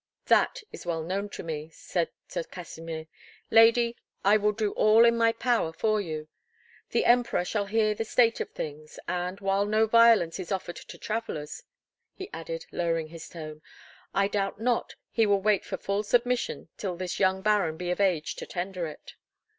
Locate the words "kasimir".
2.41-3.05